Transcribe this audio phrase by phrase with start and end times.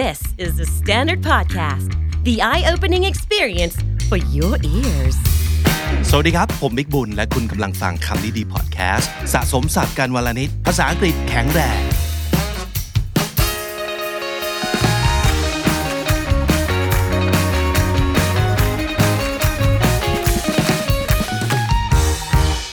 [0.00, 1.90] This is the Standard Podcast,
[2.24, 3.76] the eye opening experience
[4.08, 5.16] for your ears.
[6.10, 11.80] สวัสดีครับ ผมบิ๊กบุญ และคุณกำลังฟังคำนี้ดีพอดแคสต์สะสมสับการวลนิดภาษาอังกฤษแข็งแรง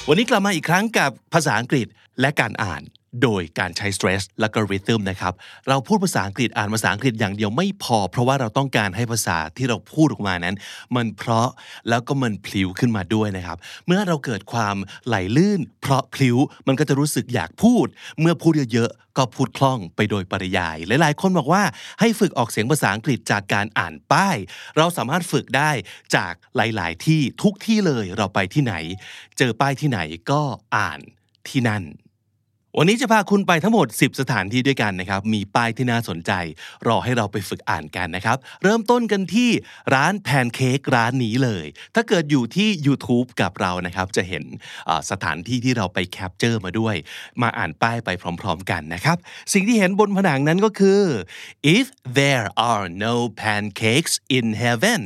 [0.09, 1.87] วันนี้กลับมาอีกครั้งกับภาษาอังกฤษ
[2.19, 2.83] และการอ่าน
[3.23, 5.33] โดยการใช้ stress และก็ rhythm นะครับ
[5.69, 10.55] เราพูดภาษาอังกฤษอ่านภาษาอังกฤษอย่างเดียวไม่พอ เพราะว่าเราต้องการให้ภาษาที่เราพูดออกมานั้น
[10.95, 11.49] มันเพราะ
[11.89, 13.57] แล้วก็มันพลิ้วขึ้นมาด้วยนะครับ
[13.87, 14.75] เมื่อเราเกิดความ
[15.07, 17.85] ไหลลื่น เพราะพลิ้วมันก็จะรู้สึกอยากพูด
[18.19, 21.63] เมื่อพูดเยอะๆก็พูดคล่องไปโดยปริยาย หลายๆ คนบอกว่า
[21.99, 24.37] ให้ฝึกออกเสียงภาษาอังกฤษจากการอ่านป้าย
[24.77, 25.71] เราสามารถฝึกได้
[26.15, 28.73] จากหลาย ๆ ที่ทุกที่เลยเราไปที่ไหน
[29.37, 29.99] เจอป้ายที่ไหน
[30.31, 30.41] ก็
[30.75, 30.99] อ่าน
[31.49, 31.83] ที่นั่น
[32.81, 36.31] วันนี้จะพาคุณไปทั้งหมด 10 สถานที่ด้วยกันนะครับ มีป้ายที่น่าสนใจ
[36.87, 39.49] รอให้เราไปฝึกอ่านกันนะครับ เริ่มต้นกันที่
[39.93, 44.43] ร้านแพนเค้กร้านนี้เลย ถ้าเกิดอยู่ที่ YouTube กับเรานะครับ จะเห็น
[45.11, 46.95] สถานที่ที่เราไป capture มาด้วย
[47.41, 48.09] มาอ่านป้ายไป
[48.41, 49.17] พร้อมๆกันนะครับ
[49.53, 51.01] สิ่งที่เห็นบนผนังนั้นก็คือ
[51.75, 51.85] if
[52.19, 55.01] there are no pancakes in heaven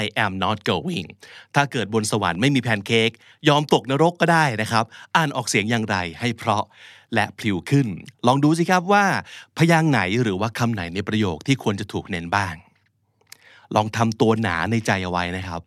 [0.00, 1.06] I am not going
[1.54, 3.10] ถ้าเกิดบนสวรรค์ไม่มีแพนเค้ก
[3.48, 4.84] ยอมตกนรกก็ได้นะครับ
[5.16, 6.64] อ่านออกเสียงอย่างไรให้เพราะ
[7.14, 7.88] และพลิวขึ้น
[8.26, 9.04] ลองดูสิครับว่า
[9.56, 12.54] พยางค์ไหนหรือว่าคำไหนในประโยคที่ควรจะถูกเน้นบ้าง
[13.74, 15.62] ลองทำตัวหนาในใจเอาไว้นะครับ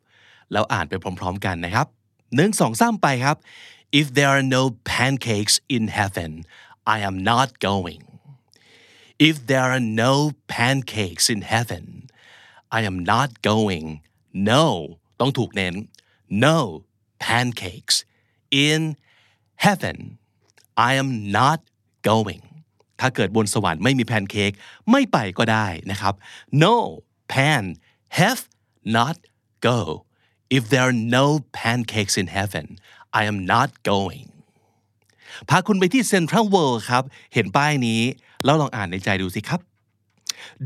[0.51, 1.87] แล้วอ่านไปพร้อม ๆ กันนะครับ
[2.35, 3.37] หนึ่งสองสามไปครับ
[3.99, 6.31] if there are no pancakes in heaven
[6.95, 8.01] I am not going
[9.27, 10.13] if there are no
[10.55, 11.85] pancakes in heaven
[12.77, 13.87] I am not going
[14.51, 14.63] no
[15.19, 15.75] ต้องถูกเน้น
[16.45, 16.57] no
[17.25, 17.97] pancakes
[18.67, 18.81] in
[19.65, 19.97] heaven
[20.87, 21.59] I am not
[22.09, 22.43] going
[22.99, 24.51] ถ้าเกิดบนสวรรค์ไม่มีแพนเค้ก
[24.91, 26.13] ไม่ไปก็ได้นะครับ
[26.63, 26.75] no
[27.33, 27.63] pan
[28.19, 28.41] have
[28.97, 29.15] not
[29.69, 29.79] go
[30.57, 31.25] if there are no
[31.59, 32.65] pancakes in heaven
[33.19, 34.27] I am not going
[35.49, 38.01] พาคุณไปที่เซ็นทรัลเวิลด์ครับ เห็นป้ายนี้
[38.45, 39.59] แล้วลองอ่านในใจดูสิครับ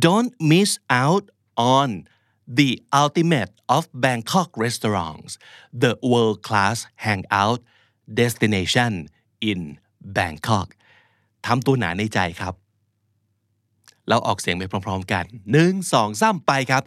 [0.05, 1.25] Don't miss out
[1.77, 1.89] on
[2.59, 2.71] the
[3.01, 5.31] ultimate of Bangkok restaurants,
[5.83, 7.59] the world-class hangout
[8.21, 8.91] destination
[9.41, 9.59] in
[10.17, 10.67] Bangkok
[11.45, 12.53] ทำตัวหนาในใจครับ
[14.09, 16.83] เราออกเสียงไปพร้อมๆกันหนึ่งสองสามไปครับ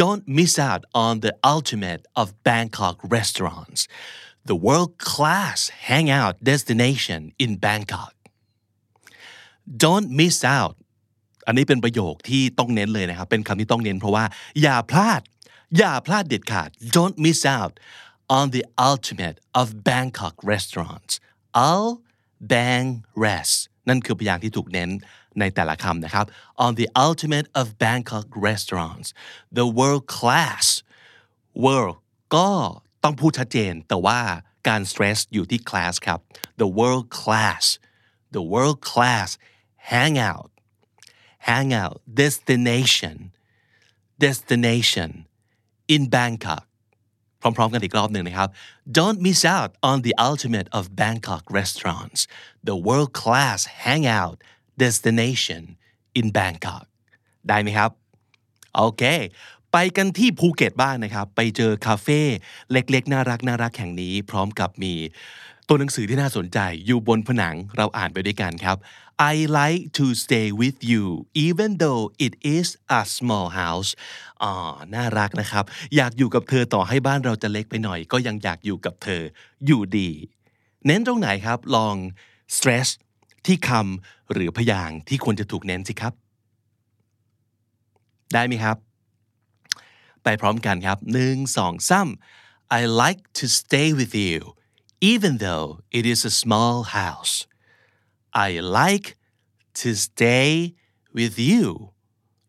[0.00, 3.80] Don't miss out on the ultimate of Bangkok restaurants,
[4.50, 5.58] the world-class
[5.90, 8.14] hangout destination in Bangkok.
[9.84, 10.76] Don't miss out
[11.46, 14.24] อันนี้เป็นประโยคที่ต้องเน้นเลยนะครับ เป็นคำที่ต้องเน้นเพราะว่า
[14.62, 15.22] อย่าพลาด
[15.78, 17.74] อย่าพลาดเด็ดขาด don't miss out
[18.38, 21.14] on the ultimate of Bangkok restaurants
[21.70, 21.84] Al
[22.52, 22.86] Bang
[23.24, 23.56] Rest
[23.88, 24.90] นั่นคือพยางค์ที่ถูกเน้น
[25.40, 26.26] ในแต่ละคำนะครับ
[26.64, 29.08] on the ultimate of Bangkok restaurants
[29.58, 30.64] the world class
[31.64, 31.96] world
[32.36, 32.50] ก็
[33.04, 34.20] ต้องพูดชัดเจน แต่ว่า
[34.68, 36.20] การ stress อยู่ที่ class ครับ
[36.62, 37.64] the world class
[38.36, 39.28] the world class
[39.92, 40.50] hangout
[41.48, 43.16] hangout destination
[44.26, 45.10] destination
[45.94, 46.64] in Bangkok
[47.56, 48.48] พร้อมๆกันอีกรอบหนึ่งนะครับ
[48.98, 52.20] Don't miss out on the ultimate of Bangkok restaurants
[52.68, 54.38] the world class hangout
[54.82, 55.62] destination
[56.18, 56.84] in Bangkok
[57.48, 57.90] ได้ไหมครับ
[58.74, 59.02] โอเค
[59.72, 62.20] ไปกันที่ภูเก็ตบ้างนะครับ ไปเจอคาเฟ่
[62.72, 64.94] เล็กๆ น่ารักน่ารักแห่งนี้ พร้อมกับมี
[65.68, 68.76] ตัวหนังสือที่น่าสนใจอยู่บนผนังเราอ่านไปด้วยกันครับ
[69.18, 71.04] I like to stay with you
[71.46, 72.68] even though it is
[73.00, 73.90] a small house
[74.42, 75.64] อ่าน่ารักนะครับ
[75.96, 79.22] อยากอยู่กับเธอต่อให้บ้านเราจะเล็กไปหน่อย ก็ยังอยากอยู่กับเธอ
[79.66, 80.10] อยู่ดี
[80.86, 81.96] เน้นตรงไหนครับ ลอง
[82.56, 82.88] stress
[83.46, 86.12] ที่คำหรือพยางค์ที่ควรจะถูกเน้นสิครับ
[88.32, 88.76] ได้ไหมครับ
[90.22, 92.08] ไปพร้อมกันครับหนึ่งสองสาม
[92.78, 94.38] I like to stay with you
[95.12, 97.34] even though it is a small house
[98.47, 98.49] I
[98.79, 99.07] like
[99.81, 100.75] to stay
[101.17, 101.65] with you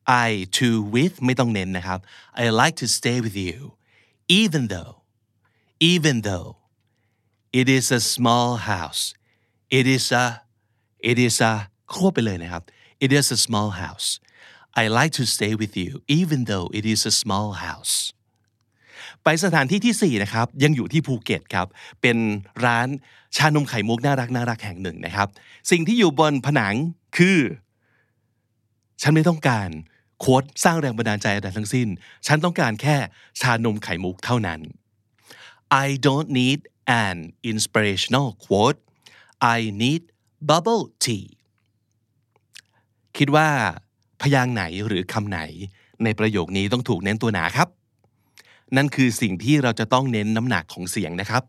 [0.07, 1.99] I to with ไม่ต้องเน้นนะครับ
[2.43, 3.59] I like to stay with you
[4.41, 4.95] even though
[5.93, 6.51] even though
[7.61, 9.03] it is a small house
[9.79, 10.27] it is a
[11.11, 11.53] it is a
[11.93, 12.63] ควบไปเลยนะครับ
[13.05, 14.09] it is a small house
[14.83, 17.95] I like to stay with you even though it is a small house
[19.28, 21.68] ไปสถานที่ที่4นะครับยังอยู่ที่ภูเก็ตครับ
[22.02, 22.18] เป็น
[22.66, 22.88] ร้าน
[23.36, 25.28] ชานมไข่มุกน่ารักน่ารักแห่งหนึ่งนะครับ
[25.72, 26.76] สิ่งที่อยู่บนผนัง
[27.18, 27.38] คือ
[29.02, 29.70] ฉันไม่ต้องการ
[30.20, 31.88] โค้ดสร้างแรงบันดาลใจอะไรทั้งสิ้น
[32.28, 32.96] ฉันต้องการแค่
[33.42, 34.60] ชานมไข่มุกเท่านั้น
[35.86, 36.60] I don't need
[37.06, 37.18] an
[37.52, 38.80] inspirational quote
[39.58, 40.02] I need
[40.50, 41.28] bubble tea
[43.18, 43.48] คิดว่า
[44.22, 45.40] พยางค์ไหนหรือคำไหน
[46.04, 47.70] ในประโยคนี้ต้องถูกเน้นตัวหนาครับ
[48.76, 51.44] นั่นคือสิ่งที่เราจะต้องเน้นน้ำหนักของเสียงนะครับ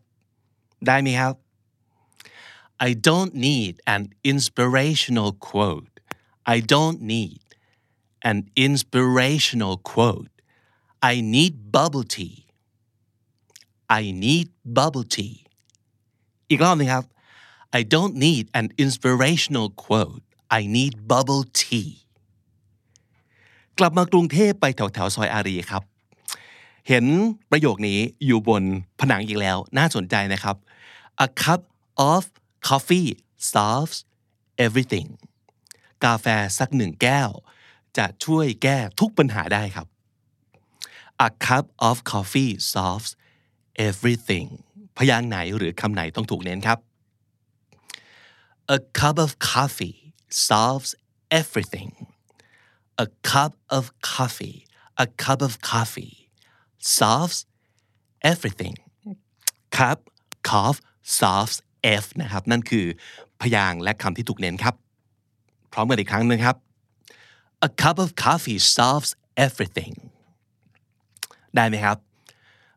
[0.87, 1.33] ได้ไหมครับ
[2.87, 5.93] I don't need an inspirational quote
[6.55, 7.41] I don't need
[8.29, 10.33] an inspirational quote
[11.11, 12.37] I need bubble tea
[13.99, 14.47] I need
[14.77, 15.35] bubble tea
[16.49, 17.05] อีกรอบหนึงครับ
[17.79, 20.23] I don't need an inspirational quote
[20.59, 21.89] I need bubble tea
[23.77, 25.83] กลับมากรุงเทพไปแถวแถวซอยอารีครับ
[26.87, 27.05] เห็น
[27.51, 28.63] ประโยคนี้อยู่บน
[28.99, 30.55] ผนังอีกแล้ว น่าสนใจนะครับ
[31.25, 31.61] A cup
[32.11, 32.23] of
[32.67, 33.09] coffee
[33.51, 33.97] solves
[34.65, 35.09] everything
[36.03, 36.25] กาแฟ
[36.59, 37.29] สักหนึ่งแก้ว
[37.97, 39.87] จะช่วยแก้ทุกปัญหาได้ครับ
[41.27, 43.11] A cup of coffee solves
[43.87, 44.47] everything
[44.97, 46.79] พยางค์ไหนหรือคำไหนต้องถูกเน้นครับ
[48.75, 49.97] A cup of coffee
[50.47, 50.89] solves
[51.39, 51.91] everything
[53.05, 54.57] A cup of coffee
[55.03, 56.15] A cup of coffee
[56.97, 57.37] solves
[58.31, 58.75] everything
[59.77, 59.99] cup
[60.49, 60.79] cough
[61.19, 61.55] solves
[62.03, 62.85] F นะครับ นั่นคือ
[63.41, 64.75] พยางค์และคำที่ถูกเน้นครับ
[65.73, 66.55] พร้อมกันอีกครั้งหนึงครับ
[67.67, 69.11] A cup of coffee solves
[69.45, 69.95] everything
[71.55, 71.97] ได้ไหมครับ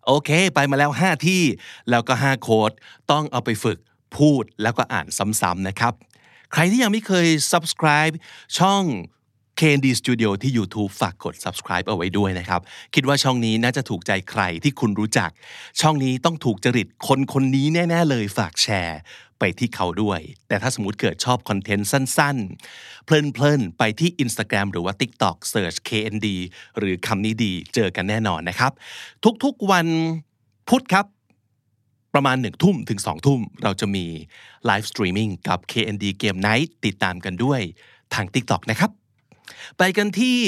[0.07, 1.43] โอเค ไปมาแล้ว 5 ที่
[1.91, 2.71] แล้วก็ 5 โค้ด
[3.11, 3.79] ต้องเอาไปฝึก
[4.17, 5.95] พูดแล้วก็อ่านซ้ำๆนะครับ
[6.53, 8.15] ใครที่ยังไม่เคย subscribe
[8.59, 8.85] ช่อง
[9.61, 12.61] KND Studio ที่ YouTube ฝากกด subscribe เอาไว้ด้วยนะครับ
[12.95, 15.31] คิดว่าช่องนี้น่าจะถูกใจใครที่คุณรู้จัก
[15.81, 18.99] ช่องนี้ต้องถูกจริตคนคนนี้แน่ ๆ เลยฝากแชร์
[19.39, 22.37] ไปที่เขาด้วย แต่ถ้าสมมติเกิดชอบคอนเทนต์สั้น
[22.73, 26.29] ๆ เพลิน ๆ ไปที่ Instagram หรือว่า TikTok Search KND
[26.79, 28.73] หรือคำนี้ดีเจอกันแน่นอนนะครับ
[29.45, 29.87] ทุกๆวัน
[30.69, 31.07] พุธครับ
[32.15, 34.05] ประมาณหนึ่งทุ่มถึงสองทุ่มเราจะมี
[34.67, 37.61] live streaming กับ KND Game Night ติดตามกันด้วย
[38.15, 39.00] ทาง TikTok นะครับ
[39.79, 40.39] ไปกันที่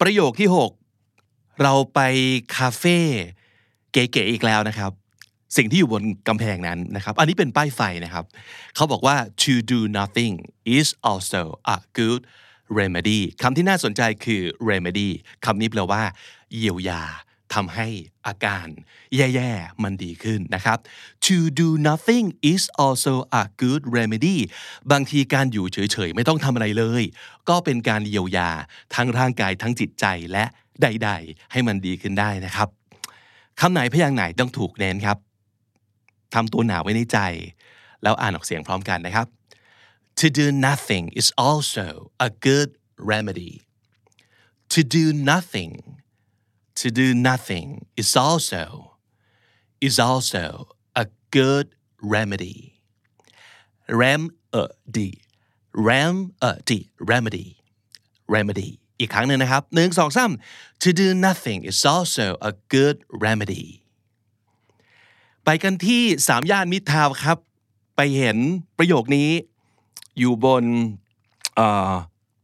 [0.00, 0.48] ประโยคที่
[1.04, 2.00] 6 เราไป
[2.56, 2.98] คาเฟ่
[3.92, 4.92] เก๋ๆอีกแล้วนะครับ
[5.56, 8.24] สิ่งที่อยู่บนกำแพงนั้นนะครับ อันนี้เป็นป้ายไฟนะครับ
[8.76, 10.34] เขาบอกว่า to do nothing
[10.78, 11.42] is also
[11.74, 12.20] a good
[12.78, 15.08] remedy คำที่น่าสนใจคือ remedy
[15.44, 16.02] คำนี้แปลว่า
[16.56, 17.02] เยียวยา
[17.54, 17.88] ทำให้
[18.26, 18.66] อาการ
[19.16, 20.78] แย่ๆมันดีขึ้นนะครับ
[21.26, 24.38] to do nothing is also a good remedy
[24.92, 27.02] บางทีการอยู่เฉยๆ ไม่ต้องทำอะไรเลย
[27.48, 28.50] ก็เป็นการเยียวยา
[28.94, 30.44] ทั้งร่างกายทั้งจิตใจและ
[30.82, 32.68] ใดๆ ให้มันดีขึ้นได้นะครับ
[33.60, 35.18] คำไหนพยางไหนต้องถูกเน้นครับ
[36.34, 37.18] ทำตัวหนาไว้ในใจ
[38.02, 39.26] แล้วอ่านออกเสียงพร้อมกันนะครับ
[40.20, 41.86] to do nothing is also
[42.26, 42.68] a good
[43.12, 43.52] remedy
[44.72, 45.72] to do nothing
[46.80, 47.68] to do nothing
[48.02, 48.64] is also
[49.86, 50.44] is also
[51.02, 51.04] a
[51.36, 51.66] good
[52.14, 52.58] remedy
[54.02, 55.12] remedy
[55.90, 57.48] remedy remedy
[58.34, 58.70] remedy
[59.00, 60.30] อีกครั้งหนึ่งนะครับหนึ่งสองสาม
[60.82, 63.64] to do nothing is also a good remedy
[65.44, 67.38] ไปกันที่สามย่านมิตรทาวครับ
[67.96, 68.38] ไปเห็น
[68.78, 69.30] ประโยคนี้
[70.18, 70.64] อยู่บน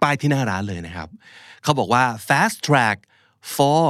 [0.02, 1.08] ป้ายที่หน้าร้านเลยนะครับ
[1.62, 2.98] เขาบอกว่า fast track
[3.56, 3.86] for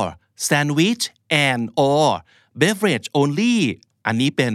[0.47, 1.05] sandwich
[1.47, 2.07] and or
[2.63, 3.57] beverage only
[4.07, 4.55] อันนี้เป็น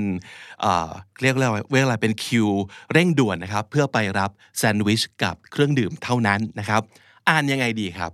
[1.22, 1.42] เรียกว่า
[1.72, 2.48] เรียกอะไรเป็นคิว
[2.94, 6.82] เร่งด่วนนะครับ เพื่อไปรับแซนด์วิชกับเครื่องดื่มเท่านั้นนะครับ
[7.30, 8.12] อ่านยังไงดีครับ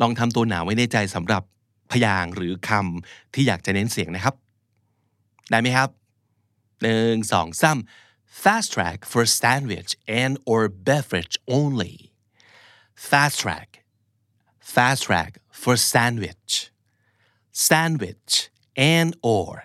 [0.00, 1.42] ลองทำตัวหนาไว้ในใจสำหรับ
[1.90, 4.34] พยางค์หรือคำที่อยากจะเน้นเสียงนะครับ
[5.50, 5.88] ได้ไหมครับ
[6.82, 7.78] หนึ่งสองสาม
[8.42, 9.90] fast track for sandwich
[10.20, 11.94] and or beverage only
[13.08, 13.68] fast track
[14.74, 16.70] fast track for sandwich
[17.52, 19.64] sandwich and or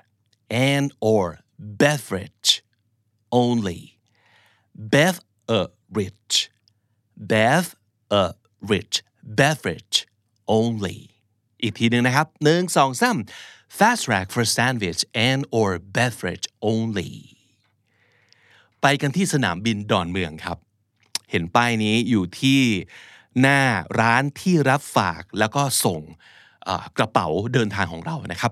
[0.50, 2.64] and or beverage
[3.32, 3.82] only
[4.76, 6.50] bev a rich
[7.16, 7.76] bev
[8.12, 9.98] a rich beverage
[10.48, 11.00] only
[11.62, 13.18] อีกทีหนึ่งนะครับหนึ่งสองสาม
[13.78, 17.12] fast track for sandwich and or beverage only
[18.82, 20.58] ไปกันที่สนามบินดอนเมืองครับ
[21.32, 22.62] เห็นป้ายนี้อยู่ที่
[23.42, 23.62] หน้า
[24.00, 26.02] ร้านที่รับฝากแล้วก็ส่ง
[26.98, 28.52] กระเป๋าเดินทางของเรานะครับ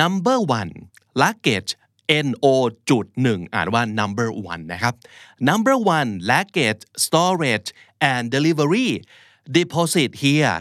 [0.00, 0.72] number one
[1.22, 1.70] luggage
[2.26, 2.46] N O
[2.90, 4.94] จุดหนึ่งอ่านว่า number one นะครับ
[5.48, 7.68] number one luggage storage
[8.10, 8.90] and delivery
[9.56, 10.56] deposit here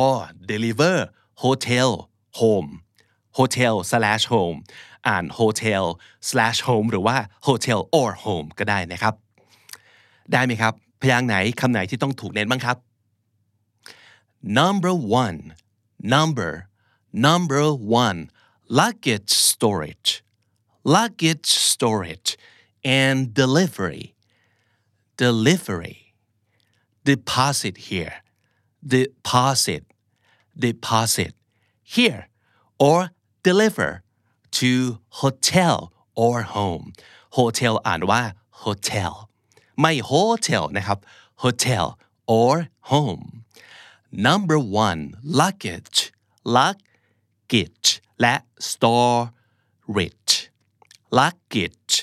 [0.00, 0.14] or
[0.50, 0.96] deliver
[1.44, 1.90] hotel
[2.40, 2.70] home
[3.38, 4.58] hotel slash home
[5.08, 5.84] อ่าน hotel
[6.30, 7.16] slash home หรือว่า
[7.46, 9.14] hotel or home ก็ได้นะครับ
[10.32, 10.74] ได้ไหมครับ
[11.10, 12.76] ยางค์ไหนคำไหนที่ต้องถูกเน้นบ้างครับ
[14.60, 15.38] number one
[16.14, 16.52] number
[17.12, 17.62] number
[18.04, 18.30] one
[18.80, 20.10] luggage storage
[20.96, 22.30] luggage storage
[22.84, 24.14] and delivery
[25.16, 25.98] delivery
[27.04, 28.16] deposit here
[28.86, 29.82] deposit
[30.58, 31.34] deposit
[31.82, 32.28] here
[32.78, 33.10] or
[33.42, 34.02] deliver
[34.50, 36.92] to hotel or home
[37.38, 38.22] hotel อ่านว่า
[38.64, 39.12] hotel
[39.79, 40.99] ไม่ hotel นะครับ
[41.43, 41.85] hotel
[42.39, 42.53] or
[42.91, 43.25] home
[44.27, 45.01] number one
[45.41, 45.99] luggage
[46.57, 47.89] luggage
[48.21, 48.35] และ
[48.71, 50.35] storage
[51.19, 51.95] luggage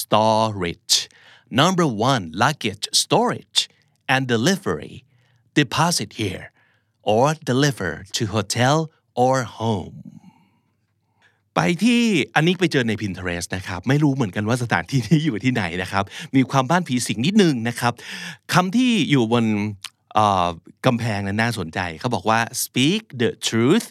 [0.00, 0.96] storage
[1.60, 3.60] number one luggage storage
[4.12, 4.94] and delivery
[5.60, 6.44] deposit here
[7.02, 8.76] or deliver to hotel
[9.14, 9.96] or home
[11.55, 12.01] ไปที่
[12.35, 16.03] อันนี้ไปเจอใน Pinterest นะครับไม่รู้เหมือนกันว่าสถานที่นี้อยู่ที่ไหนนะครับ
[16.35, 17.93] มีความบ้านผีสิงนิดนึงนะครับ
[18.53, 19.45] คำที่อยู่บน
[20.85, 23.87] กำแพงนั้นน่าสนใจเขาบอกว่า speak the truth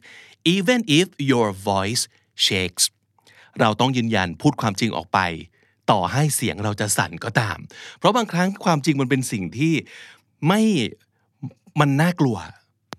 [0.54, 2.02] even if your voice
[2.46, 2.84] shakes
[3.60, 5.18] เราต้องยืนยันพูดความจริงออกไป
[5.90, 7.58] ต่อให้เสียงเราจะสั่นก็ตาม
[7.98, 9.74] เพราะบางครั้งความจริงมันเป็นสิ่งที่
[10.48, 10.60] ไม่
[11.80, 12.36] มันน่ากลัว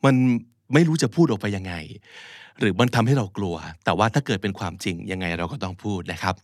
[0.05, 0.15] มัน
[0.73, 1.73] ไม่รู้จะพูดออกไปยังไง
[2.59, 6.35] หรือมันทำให้เรากลัว แต่ว่าถ้าเกิดเป็นความจริงยังไงเราก็ต้องพูดนะครับ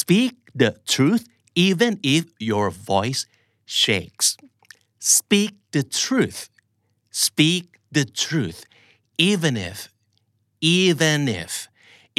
[0.00, 0.32] speak
[0.62, 1.24] the truth
[1.66, 3.22] even if your voice
[3.82, 4.26] shakes
[5.16, 6.40] speak the truth
[7.26, 7.64] speak
[7.96, 8.60] the truth
[9.30, 9.78] even if
[10.80, 11.52] even if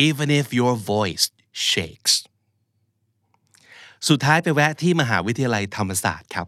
[0.07, 1.25] even if your voice
[1.71, 2.13] shakes
[4.09, 6.47] สุดท้ายไปแวะที่มหาวิทยาลัยธรรมศาสตร์ครับ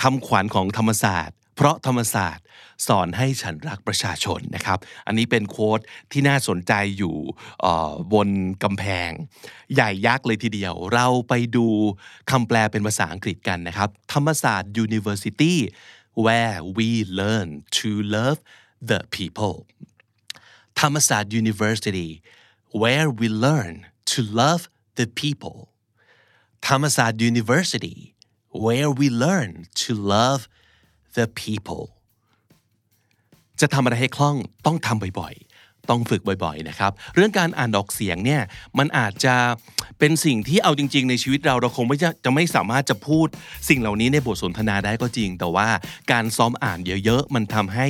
[0.00, 2.44] คำขวัญของธรรมศาสตร์เราะธรรมศาสตร์
[2.86, 5.80] สอนให้ฉันรักประชาชนนะครับ อันนี้เป็นโค้ด
[6.12, 7.16] ที่น่าสนใจอยู่
[8.12, 8.28] บน
[8.62, 9.10] กำแพง
[9.74, 11.66] ใหญ่ยักษ์เลยทีเดียว เราไปดู
[12.30, 15.56] คำแปลเป็นภาษาอังกฤษกันนะครับ ธรรมศาสตร์ University
[16.24, 16.88] where we
[17.20, 18.38] learn to love
[18.90, 19.56] the people
[20.80, 22.10] ธรรมศาสตร์ University
[22.82, 23.74] where we learn
[24.12, 24.62] to love
[24.98, 25.58] the people
[26.68, 27.98] ธรรมศาสตร์ University
[28.64, 29.50] where we learn
[29.82, 30.42] to love
[31.16, 31.82] the people
[33.60, 35.51] จะทำอะไรให้คล่องต้องทำบ่อยๆ
[35.90, 38.42] ต้องฝึกบ่อยๆนะครับ เรื่องการอ่านออกเสียงเนี่ย
[38.78, 39.34] มันอาจจะ
[39.98, 43.26] เป็นสิ่งที่เอาจริง ๆ ในชีวิตเราเราคงไม่จะจะไม่สามารถจะพูด
[43.68, 45.68] สิ่งเหล่านี้ในบทสนทนาได้ก็จริง แต่ว่า
[46.12, 47.86] การซ้อมอ่านเยอะๆมันทำให้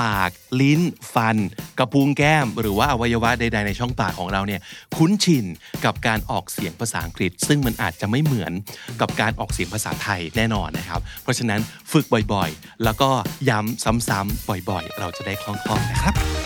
[0.00, 0.30] ปาก
[0.60, 0.80] ลิ้น
[1.14, 1.36] ฟัน
[1.78, 4.60] กระพุ้งแก้ม หรือว่าอวัยวะใดๆในช่องปากของเราเนี่ย
[4.96, 5.44] คุ้นชิน
[5.84, 8.52] กับการออกเสียงภาษาอังกฤษ ซึ่งมันอาจจะไม่เหมือน
[9.00, 11.60] กับการออกเสียงภาษาไทยแน่นอนนะครับ เพราะฉะนั้น
[11.92, 13.10] ฝึกบ่อยๆ แล้วก็
[13.48, 16.39] ย้ำซ้ำๆบ่อยๆ เราจะได้คล่องๆนะครับ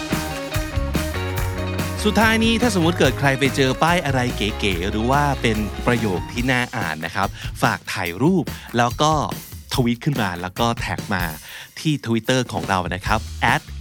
[2.07, 7.29] สุดท้ายนี้ถ้าสมมติเกิดใครไปเจอป้ายอะไรเก๋ๆหรือว่าเป็นประโยคที่น่าอ่านนะครับ
[7.63, 8.45] ฝากถ่ายรูป
[8.79, 9.13] แล้วก็
[9.75, 11.25] ทวีตขึ้นมาแล้วก็แท็กมา
[11.81, 13.21] ที่ Twitter ของเรานะครับ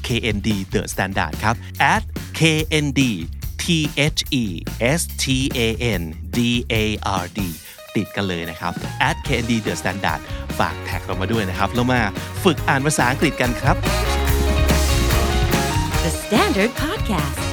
[0.08, 1.56] @knd the standard ครับ
[2.38, 3.02] @knd
[3.64, 3.66] t
[4.16, 4.46] h e
[5.00, 5.26] s t
[5.58, 5.60] a
[6.00, 6.02] n
[6.38, 6.40] d
[6.74, 6.76] a
[7.22, 7.40] r d
[7.96, 8.74] ติดกันเลยนะครับ
[9.26, 10.20] @knd the standard
[10.60, 12.02] ฝากแท็กเรามาด้วยนะครับ แล้วมา
[12.44, 13.76] ฝึกอ่านภาษาอังกฤษกันครับ
[16.04, 17.53] The Standard Podcast,